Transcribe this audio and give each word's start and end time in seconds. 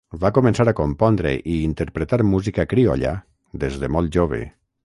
Va 0.21 0.29
començar 0.35 0.63
a 0.69 0.73
compondre 0.79 1.33
i 1.57 1.59
interpretar 1.67 2.19
música 2.31 2.67
criolla 2.75 3.15
des 3.65 3.79
de 3.85 3.95
molt 3.99 4.19
jove. 4.19 4.43